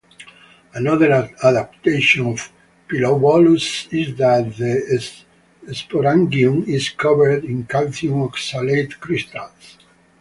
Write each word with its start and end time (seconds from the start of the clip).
Another 0.73 1.29
adaptation 1.43 2.25
of 2.25 2.51
"Pilobolus" 2.87 3.87
is 3.93 4.17
that 4.17 4.57
the 4.57 5.71
sporangium 5.71 6.67
is 6.67 6.89
covered 6.89 7.45
in 7.45 7.65
calcium 7.65 8.27
oxalate 8.27 8.99
crystals. 8.99 9.77